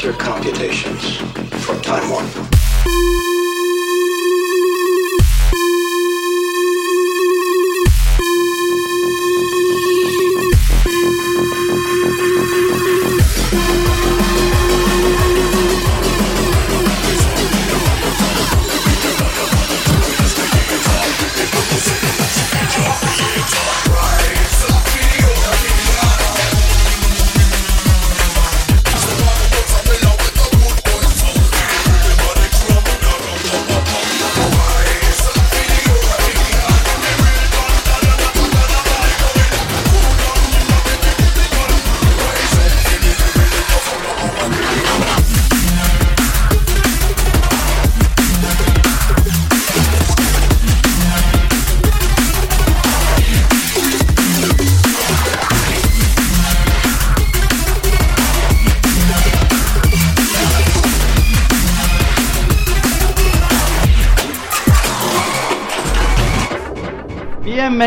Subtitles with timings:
[0.00, 1.16] Your computations
[1.64, 3.37] for time warp.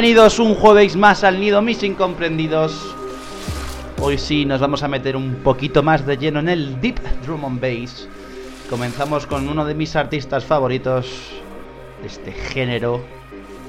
[0.01, 2.95] Bienvenidos un jueves más al Nido, mis incomprendidos.
[3.99, 7.45] Hoy sí nos vamos a meter un poquito más de lleno en el Deep Drum
[7.45, 8.07] and Bass.
[8.67, 11.05] Comenzamos con uno de mis artistas favoritos
[12.01, 12.99] de este género,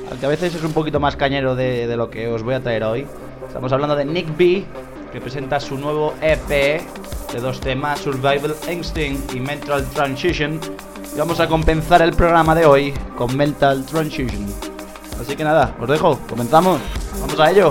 [0.09, 2.85] aunque a veces es un poquito más cañero de, lo que os voy a traer
[2.85, 3.07] hoy.
[3.47, 4.65] Estamos hablando de Nick B,
[5.13, 10.59] que presenta su nuevo EP de dos temas, Survival Instinct y Mental Transition.
[11.15, 14.72] Y vamos a compensar el programa de hoy con Mental Transition.
[15.21, 16.81] Así que nada, os dejo, comenzamos,
[17.21, 17.71] vamos a ello.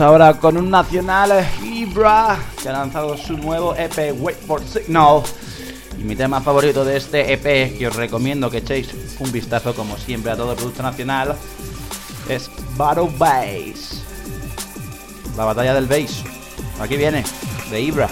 [0.00, 5.22] Ahora con un nacional Libra que ha lanzado su nuevo EP Wait for Signal.
[5.96, 9.96] Y mi tema favorito de este EP que os recomiendo que echéis un vistazo como
[9.96, 11.36] siempre a todo el producto nacional
[12.28, 14.02] es Battle Bass.
[15.36, 16.24] La batalla del bass.
[16.80, 17.22] Aquí viene,
[17.70, 18.08] de Ibra.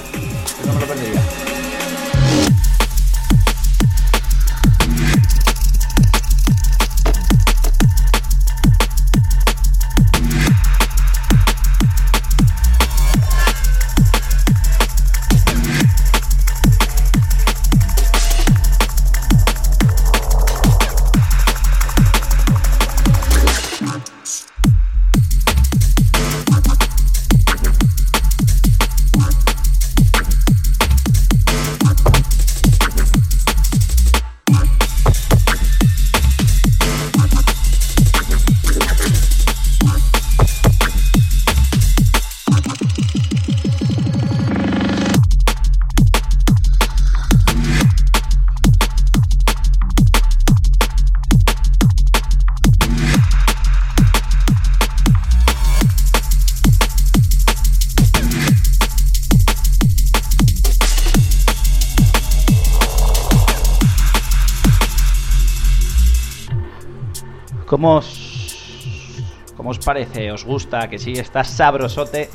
[69.83, 70.33] Parece?
[70.33, 70.89] ¿Os gusta?
[70.89, 72.31] Que sí, está sabrosote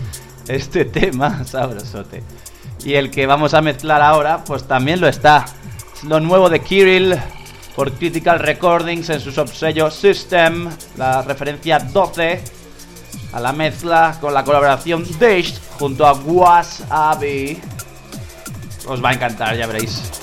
[0.48, 2.24] este tema, sabrosote.
[2.84, 5.46] Y el que vamos a mezclar ahora, pues también lo está.
[5.96, 7.16] Es lo nuevo de Kirill
[7.76, 12.42] por Critical Recordings en su subsello System, la referencia 12
[13.34, 17.60] a la mezcla con la colaboración Dish junto a Wasabi.
[18.88, 20.17] Os va a encantar, ya veréis.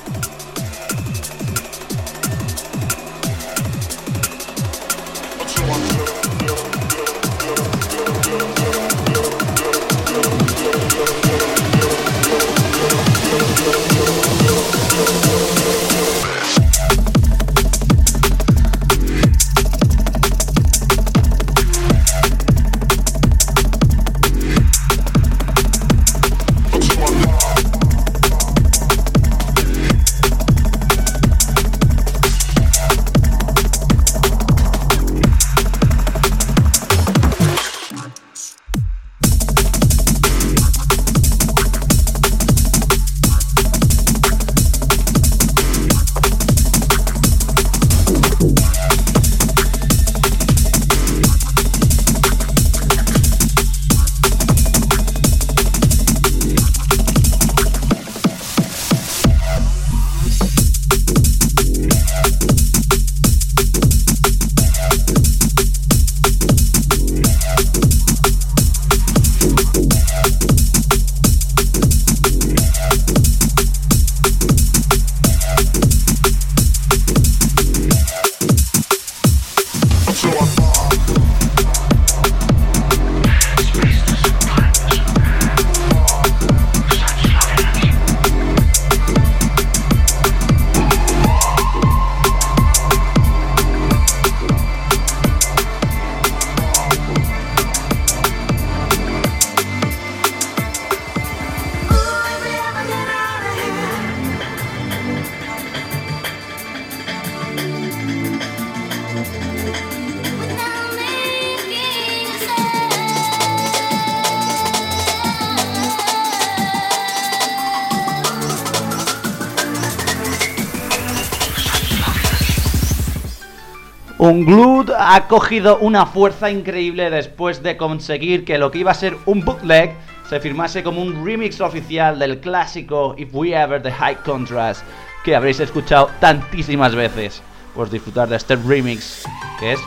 [125.15, 129.45] Ha cogido una fuerza increíble después de conseguir que lo que iba a ser un
[129.45, 129.95] bootleg
[130.29, 134.85] se firmase como un remix oficial del clásico If We Ever the High Contrast
[135.25, 137.43] que habréis escuchado tantísimas veces.
[137.77, 139.23] Por disfrutar de este remix
[139.61, 139.81] que es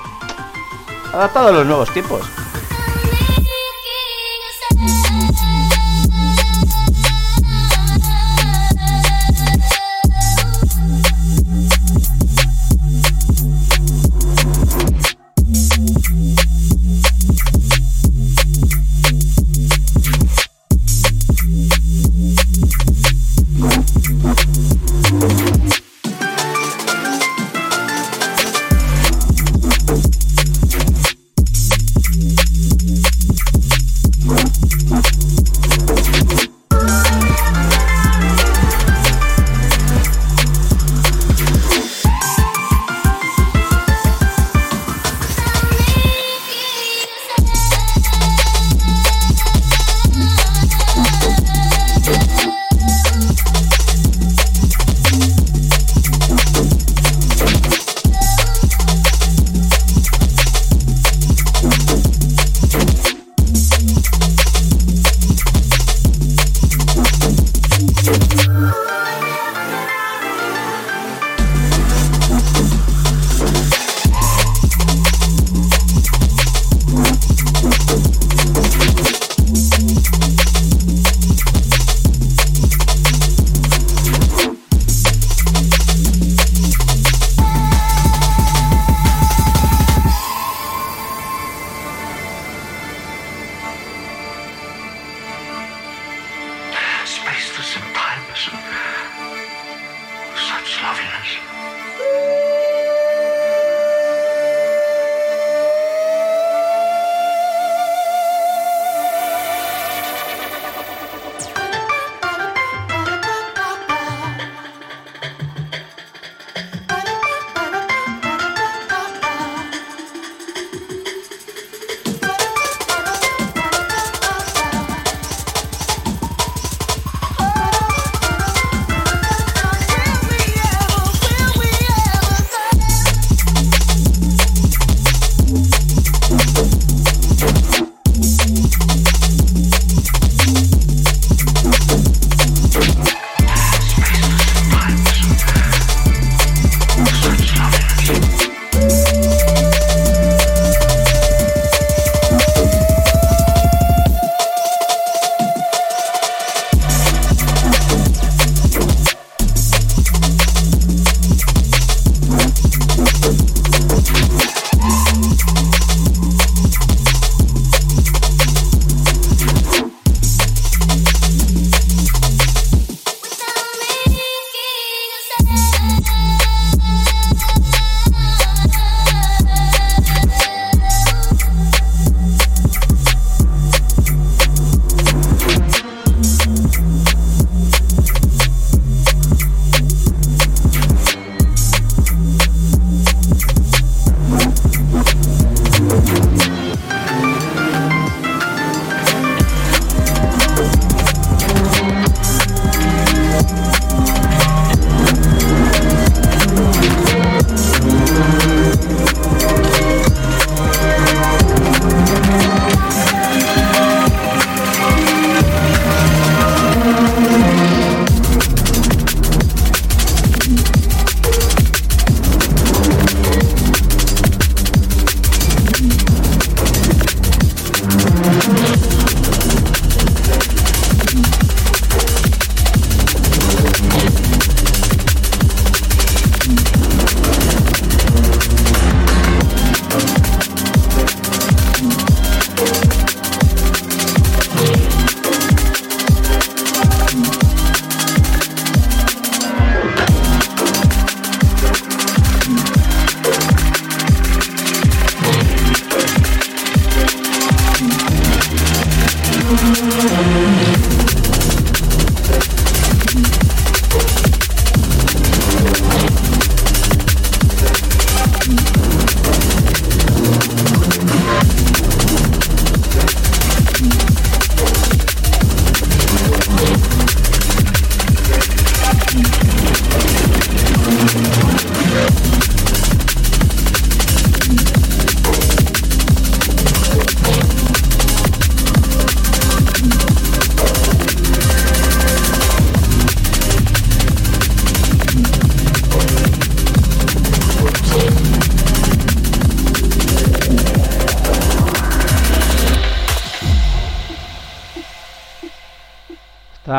[1.12, 2.47] adaptado a los nuevos tiempos.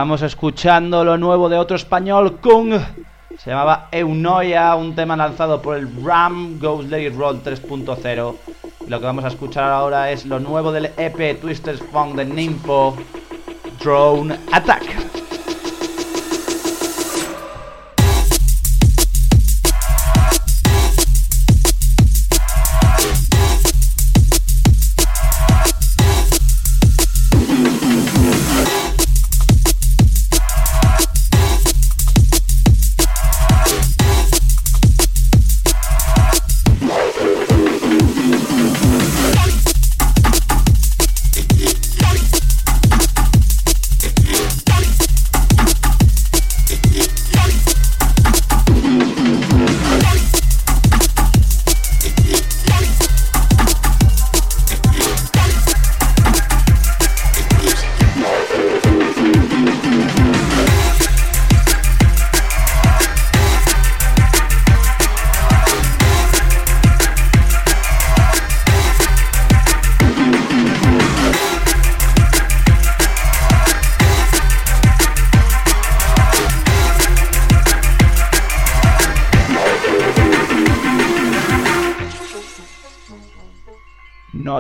[0.09, 2.73] Estábamos escuchando lo nuevo de otro español, Kung.
[3.37, 8.35] Se llamaba Eunoia, un tema lanzado por el Ram Ghost Lady Roll 3.0.
[8.87, 12.97] Lo que vamos a escuchar ahora es lo nuevo del EP Twisters Funk de Nimpo,
[13.85, 14.88] Drone Attack.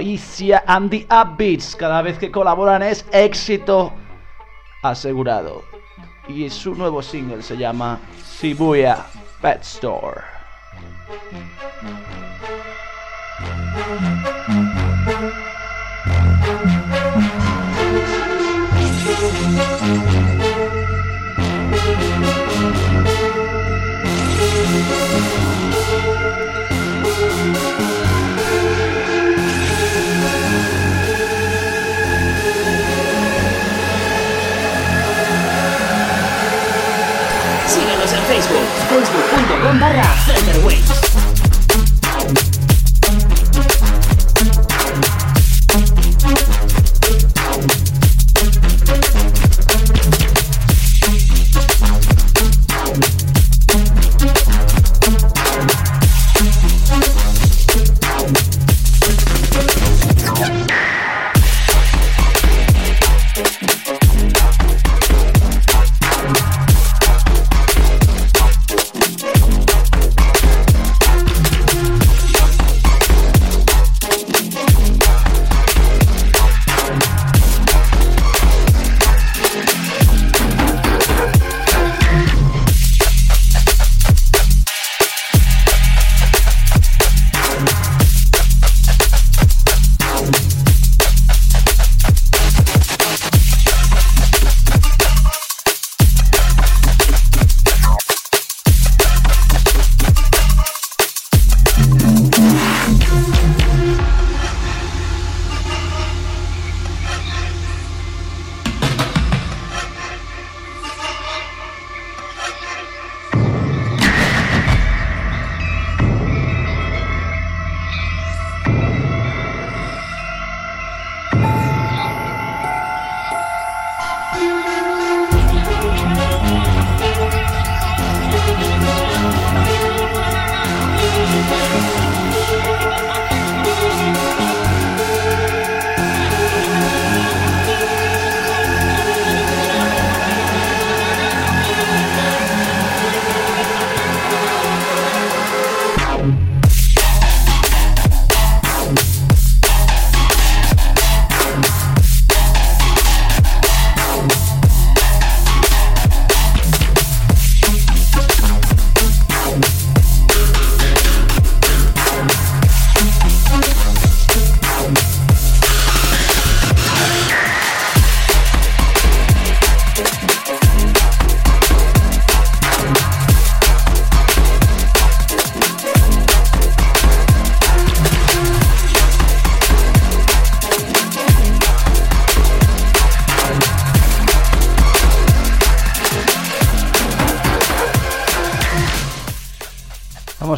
[0.09, 1.77] Noisia and the Upbeats.
[1.77, 3.93] Cada vez que colaboran es éxito
[4.83, 5.63] asegurado.
[6.29, 7.99] y su nuevo single se llama
[8.39, 9.07] Shibuya
[9.41, 10.21] Pet Store.
[38.89, 41.08] facebook.com barra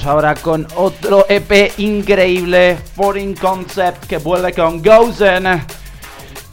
[0.05, 5.65] Ahora con otro EP increíble, Foreign Concept, que vuelve con Gozen.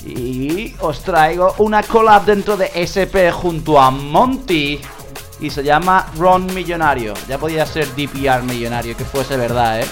[0.05, 4.79] Y os traigo una collab dentro de SP junto a Monty.
[5.39, 7.13] Y se llama Ron Millonario.
[7.27, 9.87] Ya podía ser DPR Millonario, que fuese verdad, ¿eh?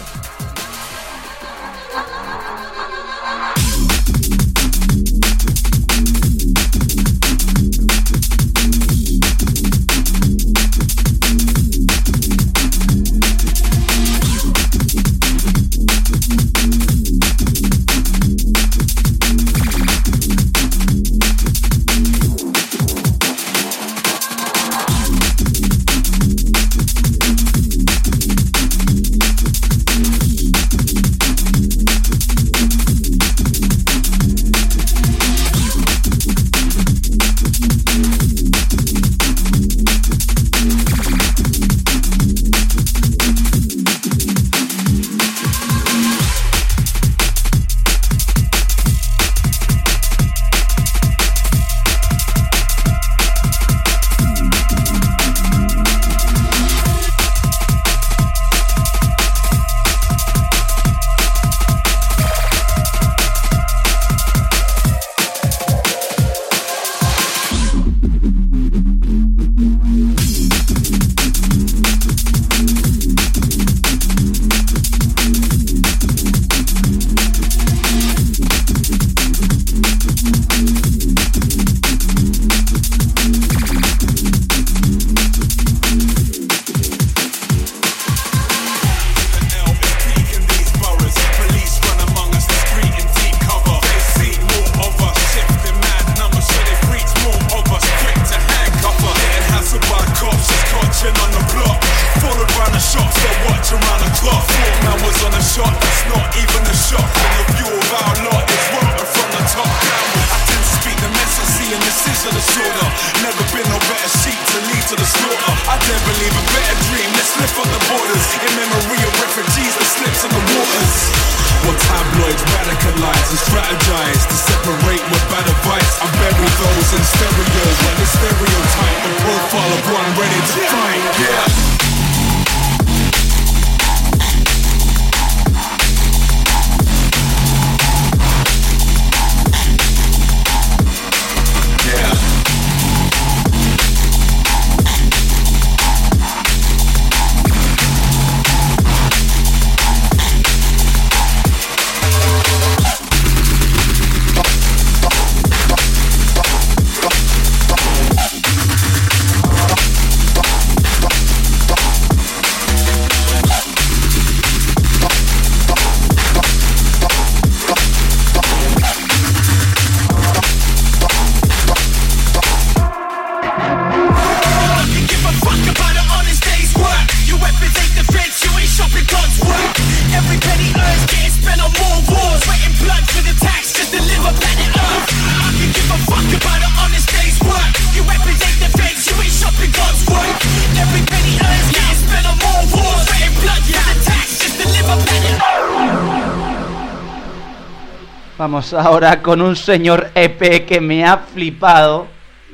[198.37, 202.07] Vamos ahora con un señor EP que me ha flipado.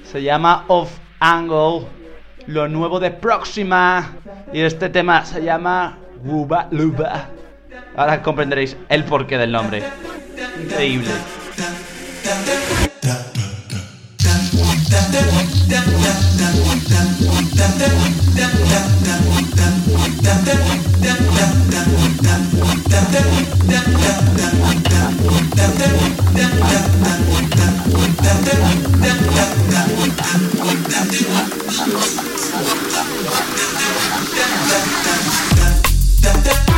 [0.04, 1.88] Se llama Off Angle.
[2.46, 4.12] Lo nuevo de Próxima.
[4.54, 7.30] Y este tema se llama Wuba Luba.
[7.96, 9.82] Ahora comprenderéis el porqué del nombre.
[10.62, 11.10] Increíble.
[22.22, 22.38] だ
[36.44, 36.71] だ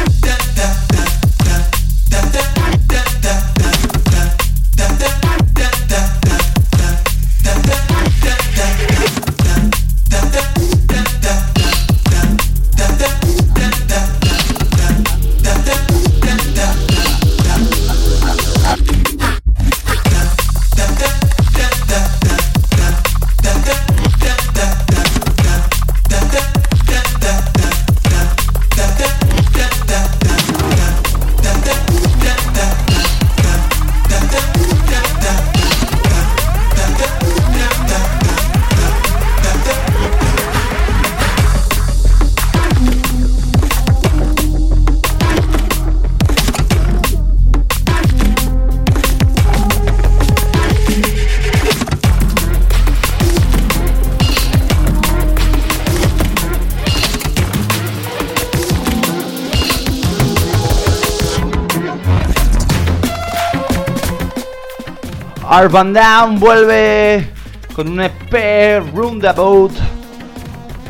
[65.53, 67.29] Down vuelve
[67.75, 69.71] con un EP Roundabout.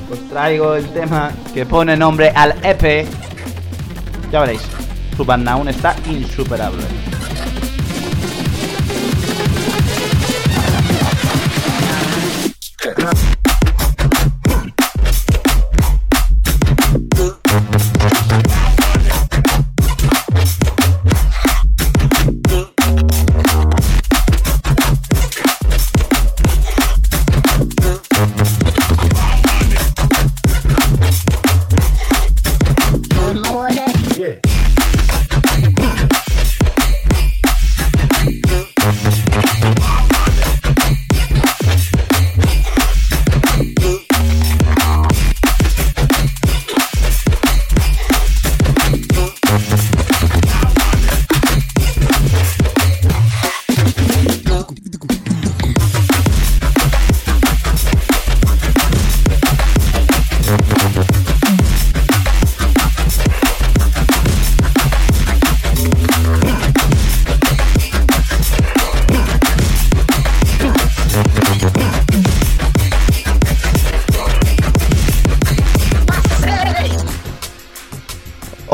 [0.09, 3.05] Os traigo el tema que pone nombre al EP.
[4.31, 4.61] Ya veréis,
[5.17, 6.81] Urban Down está insuperable.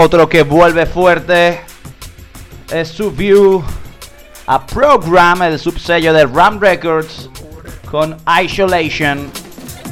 [0.10, 1.62] Otro que vuelve fuerte
[2.72, 3.64] es su view
[4.48, 7.30] a Program, el subsello de Ram Records,
[7.92, 9.30] con Isolation.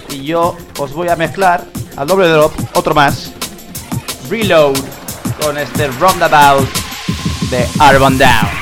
[0.10, 1.66] Y yo os voy a mezclar
[1.98, 3.32] al doble drop otro más,
[4.28, 4.80] Reload,
[5.40, 6.68] con este Roundabout
[7.52, 8.57] de Urban Down.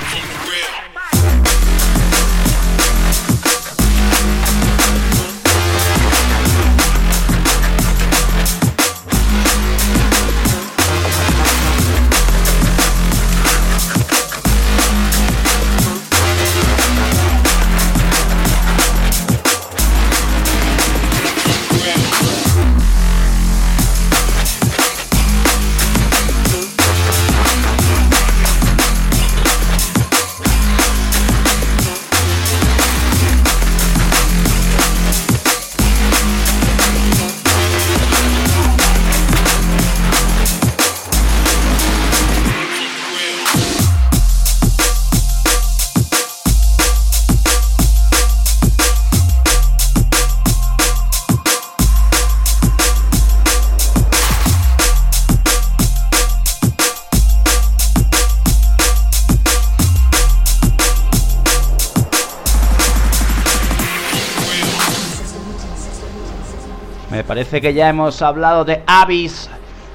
[67.35, 69.49] Parece que ya hemos hablado de Abyss,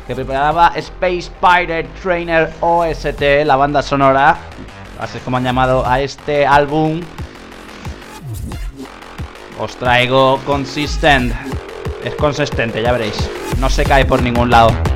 [0.07, 4.37] que preparaba Space Pirate Trainer OST, la banda sonora.
[4.98, 7.00] Así es como han llamado a este álbum.
[9.59, 11.33] Os traigo Consistent.
[12.05, 13.16] Es consistente, ya veréis.
[13.59, 14.89] No se cae por ningún lado.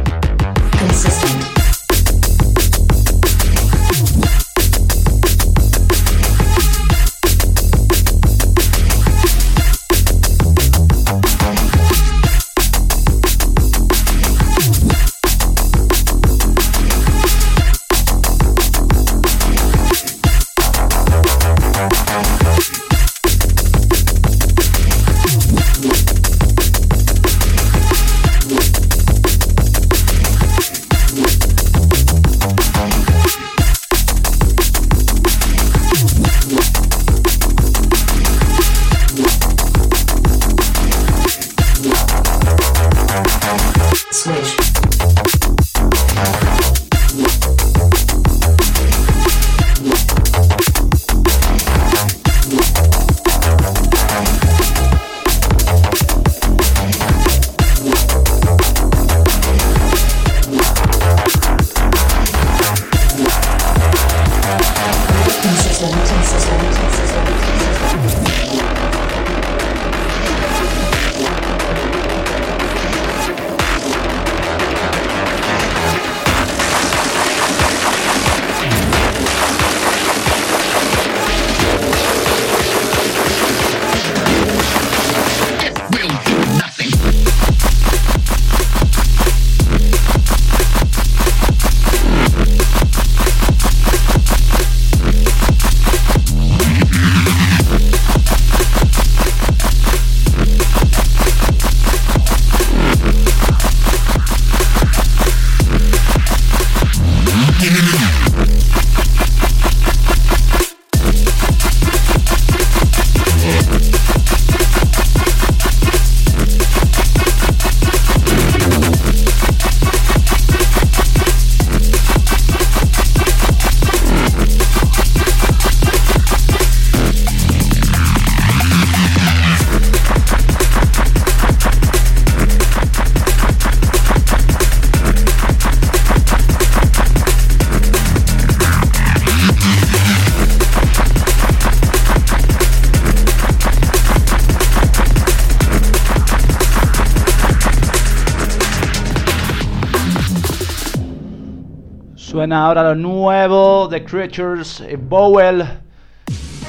[152.35, 155.65] Suena ahora lo nuevo The Creatures Bowel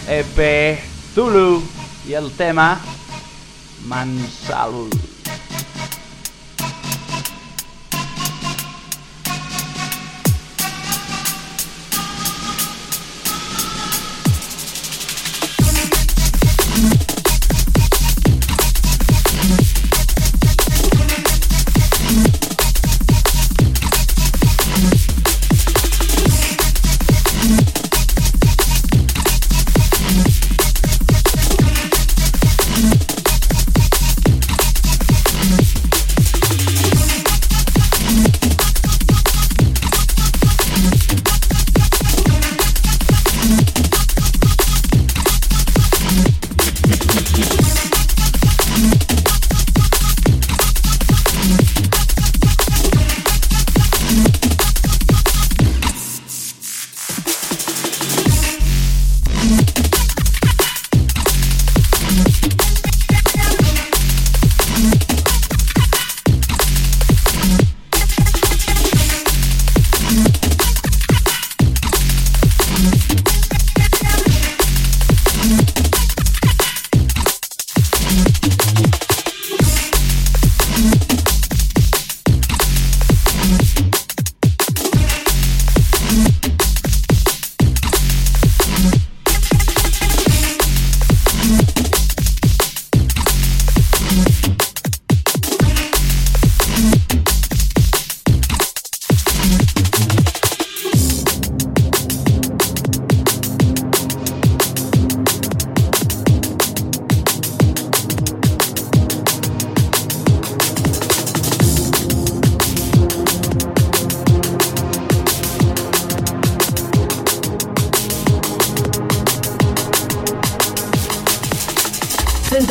[0.07, 0.79] EP
[1.15, 1.63] Zulu
[2.07, 2.79] y el tema
[3.87, 5.14] Mansalul.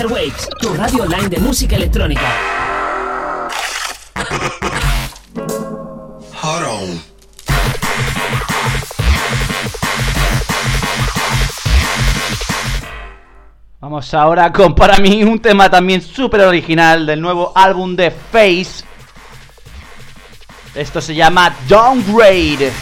[0.07, 2.23] Waves, tu radio online de música electrónica.
[6.43, 7.03] Hold on.
[13.81, 18.85] Vamos ahora con para mí un tema también súper original del nuevo álbum de Face.
[20.75, 22.73] Esto se llama Downgrade.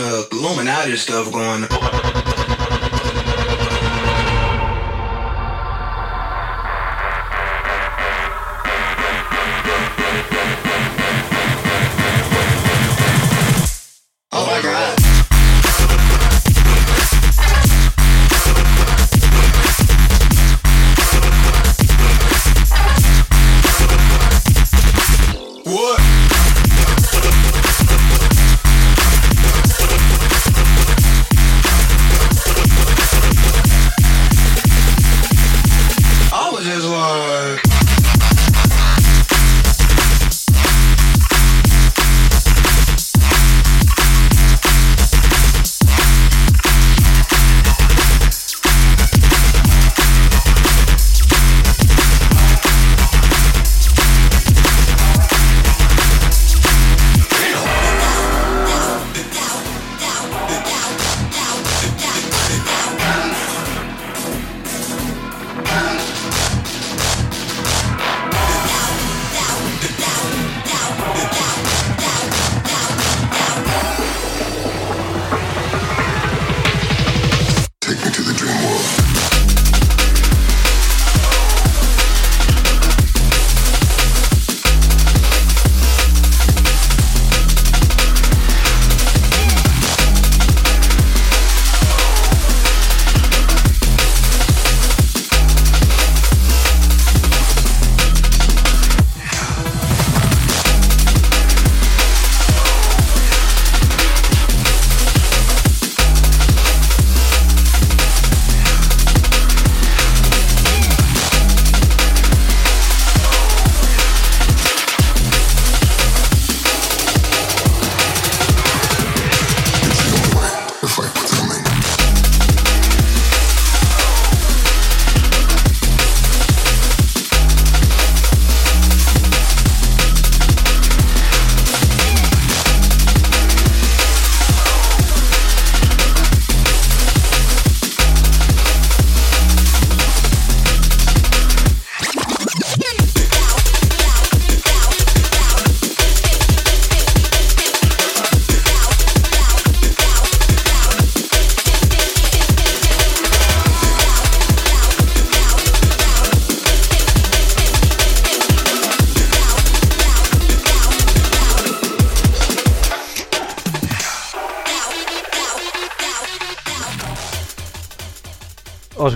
[0.00, 2.07] Of Illuminati stuff going on.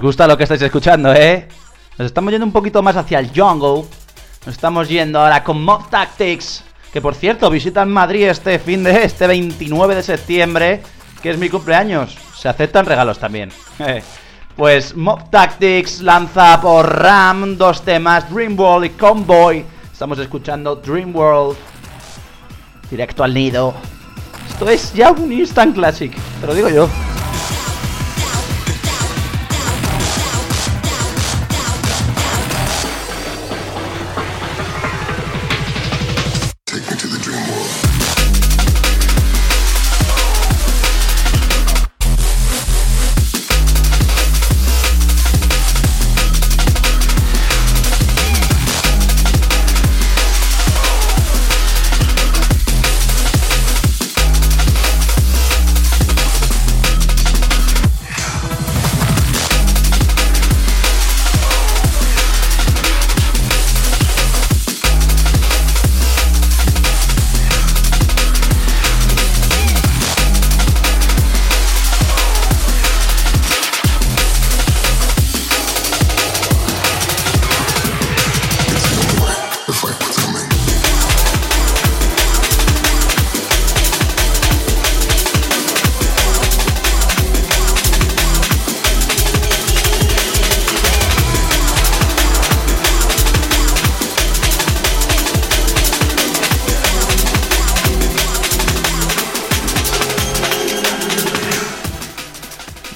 [0.02, 1.48] Gusta lo que estáis escuchando, ¿eh?
[1.96, 3.88] Nos estamos yendo un poquito más hacia el jungle.
[4.44, 6.64] Nos estamos yendo ahora con Mob Tactics.
[6.92, 10.82] Que por cierto, visitan Madrid este fin de este 29 de septiembre,
[11.22, 12.18] que es mi cumpleaños.
[12.36, 13.50] Se aceptan regalos también.
[14.56, 19.64] pues Mob Tactics lanza por RAM dos temas, Dream World y Convoy.
[19.92, 21.56] Estamos escuchando Dream World.
[22.90, 23.72] Directo al nido.
[24.48, 27.11] Esto es ya un instant classic, te lo digo yo.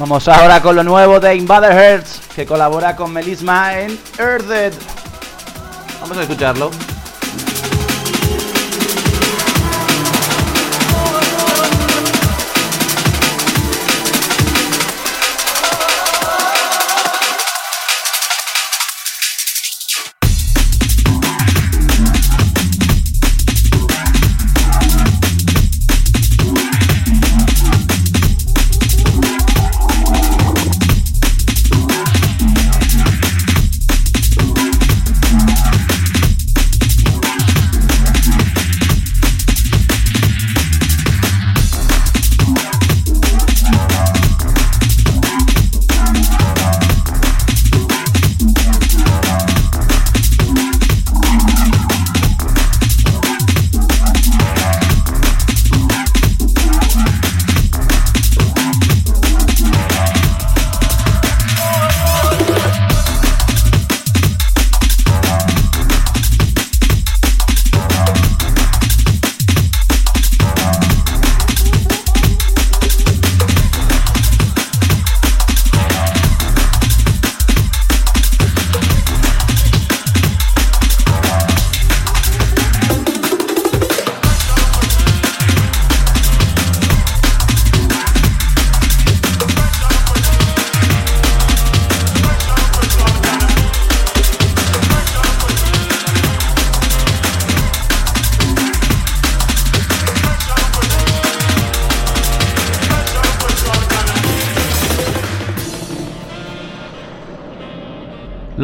[0.09, 4.73] Vamos ahora con lo nuevo de Invader Hearts, que colabora con Melisma en Earthed.
[6.01, 6.71] Vamos a escucharlo.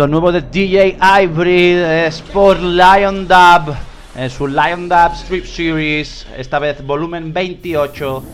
[0.02, 3.72] Lo nuevo de DJ Ivory es por Lion Dub
[4.16, 8.24] en su Lion Dub Strip Series, esta vez volumen 28.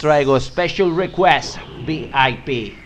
[0.00, 2.81] traigo Special Request VIP.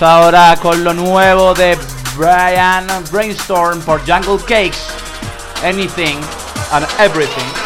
[0.00, 1.78] Ahora con lo nuevo de
[2.16, 4.88] Brian Brainstorm por Jungle Cakes.
[5.62, 6.18] Anything
[6.72, 7.63] and everything.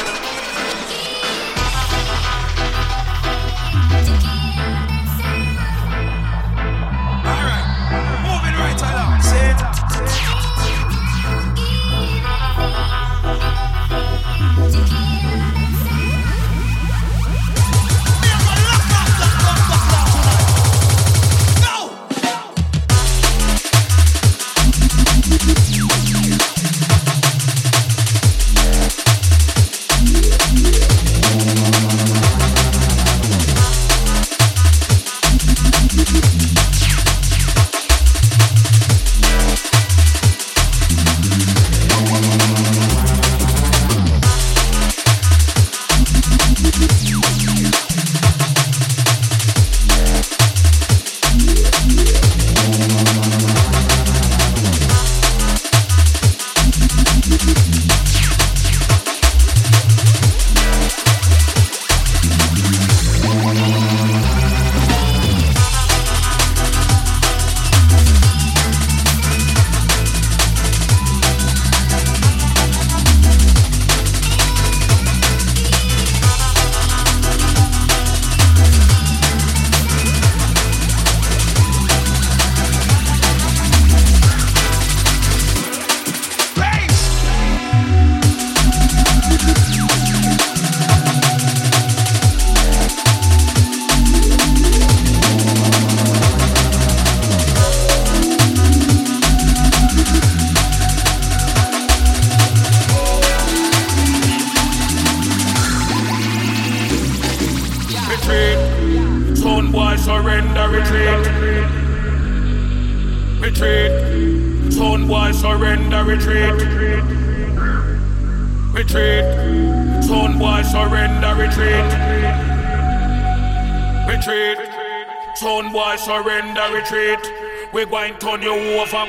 [127.78, 129.06] We're going to turn you over.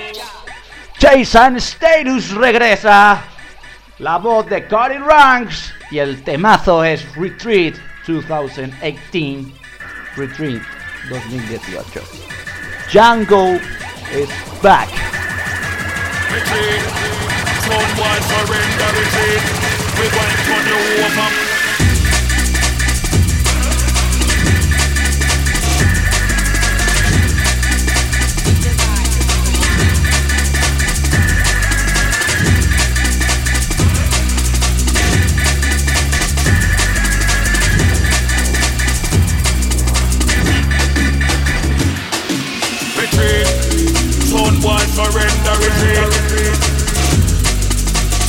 [1.00, 3.20] Jason Status regresa.
[3.98, 5.74] La voz de Cody Ranks.
[5.90, 7.74] Y el temazo es Retreat
[8.06, 9.52] 2018.
[10.16, 10.62] Retreat
[11.10, 12.04] 2018.
[12.92, 13.60] Django
[14.14, 14.30] is
[14.62, 14.90] back.
[16.30, 16.82] Retreat.
[17.66, 19.42] Son boy, surrender, retreat.
[19.98, 21.49] We're going to turn you over.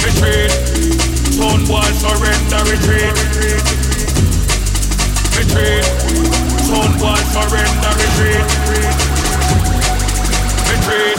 [0.02, 0.50] Retreat.
[1.36, 3.12] Son boy surrender, retreat.
[5.36, 5.84] Retreat.
[6.64, 8.46] Son boy surrender, retreat.
[10.70, 11.18] Retreat.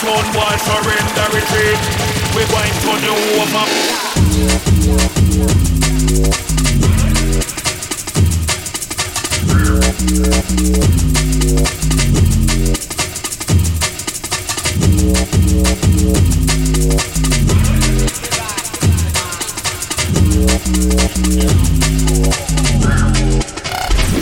[0.00, 1.80] Son boy surrender, retreat.
[2.34, 3.64] We're going to you over.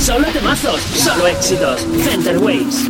[0.01, 1.87] Solo temazos, solo éxitos.
[2.03, 2.89] Center Waves.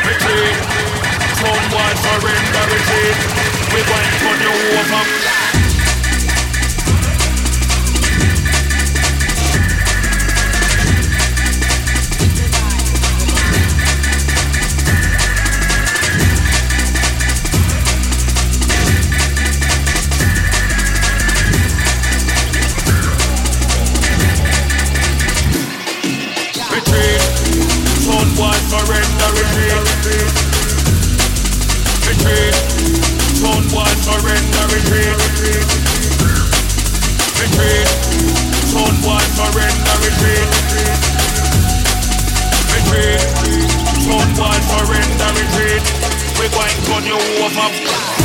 [0.07, 0.72] Retreat.
[1.43, 3.17] Son boy surrender, retreat.
[3.73, 5.03] We're going to turn you over.
[26.71, 27.23] Retreat.
[27.99, 30.52] Son boy surrender, retreat.
[32.23, 32.55] Retreat.
[33.35, 35.19] Son boy surrender, retreat.
[37.35, 37.89] Retreat.
[38.71, 40.49] Son boy surrender, retreat.
[42.71, 43.43] Retreat.
[44.71, 45.83] Surrender, retreat.
[46.39, 48.22] We're going to turn you over.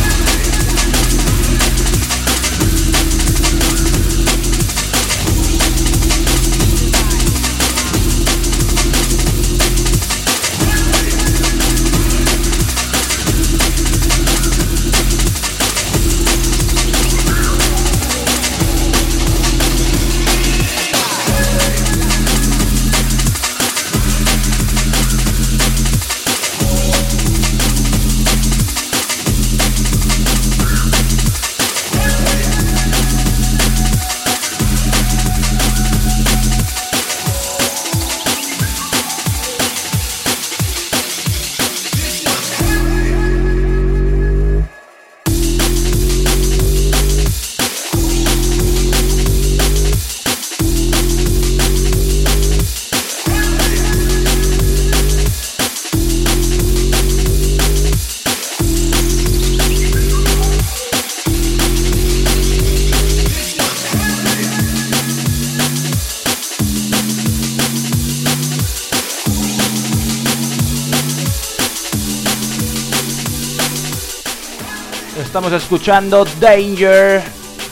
[75.68, 77.22] Escuchando Danger,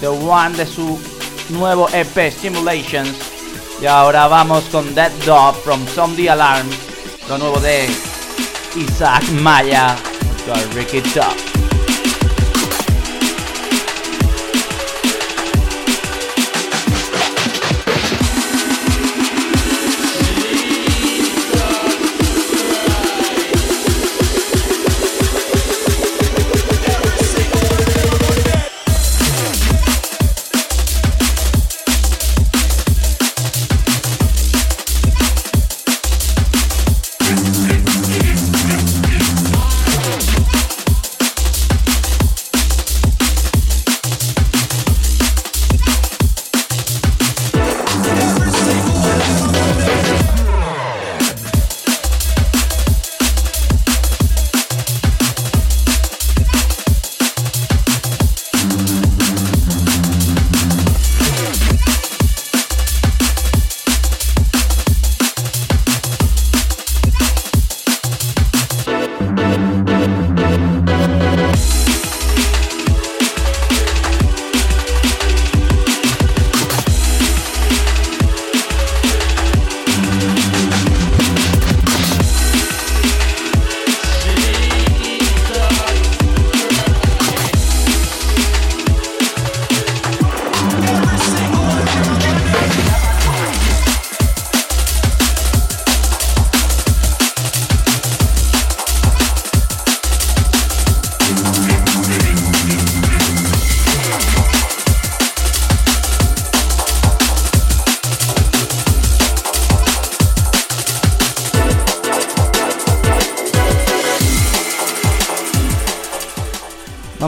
[0.02, 1.00] The One de su
[1.48, 3.16] nuevo EP Simulations.
[3.82, 6.68] Y ahora vamos con Dead Dog from Zombie Alarm,
[7.30, 7.88] lo nuevo de
[8.76, 9.96] Isaac Maya,
[10.74, 11.45] Ricky Top.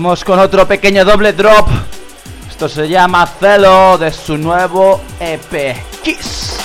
[0.08, 1.68] Con otro pequeño doble drop.
[2.50, 6.56] Esto se llama Celo de su nuevo EP Kiss.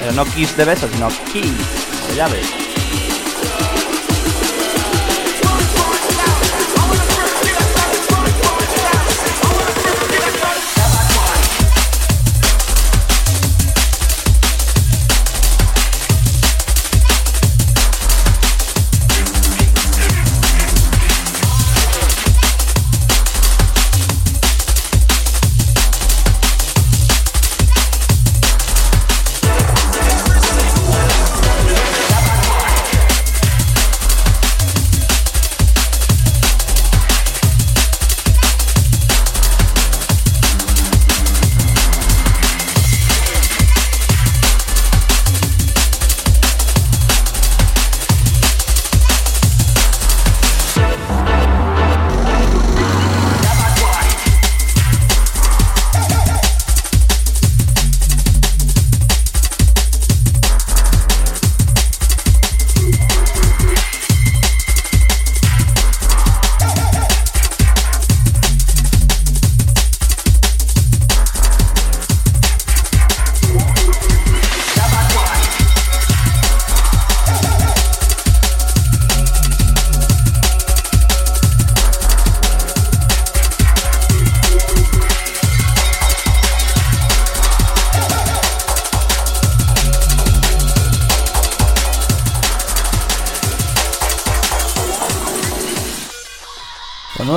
[0.00, 1.52] Pero no Kiss de besos, sino Kiss.
[2.16, 2.57] Ya ves.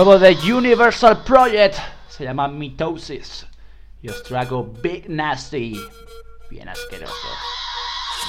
[0.03, 1.77] Nuevo de Universal Project.
[2.09, 3.45] Se llama Mitosis.
[4.01, 5.79] Y os traigo Big Nasty.
[6.49, 7.13] Bien asqueroso.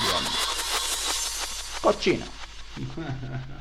[0.03, 0.25] Bien.
[1.81, 2.27] Cochino.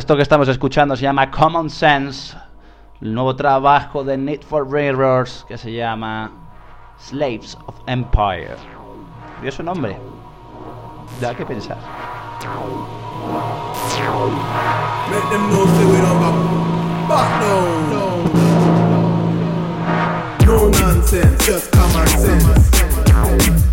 [0.00, 2.34] Esto que estamos escuchando se llama Common Sense,
[3.02, 6.32] el nuevo trabajo de Need for Railroads que se llama
[6.98, 8.56] Slaves of Empire.
[9.42, 9.98] ¿Vio su nombre?
[11.20, 11.76] Da que pensar.
[20.46, 23.69] No nonsense, just common sense.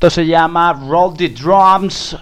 [0.00, 2.16] Esto se llama Roll the Drums,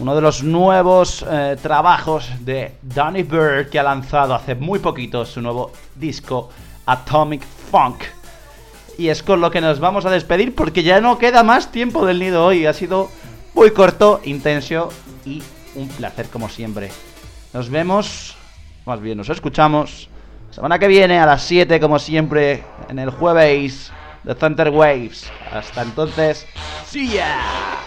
[0.00, 5.24] uno de los nuevos eh, trabajos de Danny Bird que ha lanzado hace muy poquito
[5.24, 6.50] su nuevo disco
[6.86, 8.02] Atomic Funk.
[8.98, 12.04] Y es con lo que nos vamos a despedir porque ya no queda más tiempo
[12.04, 12.66] del nido hoy.
[12.66, 13.08] Ha sido
[13.54, 14.88] muy corto, intenso
[15.24, 15.40] y
[15.76, 16.90] un placer como siempre.
[17.52, 18.34] Nos vemos,
[18.86, 20.08] más bien nos escuchamos,
[20.50, 23.92] semana que viene a las 7 como siempre en el jueves
[24.24, 25.30] de Thunder Waves.
[25.52, 26.46] Hasta entonces,
[26.86, 27.84] ¡see ya!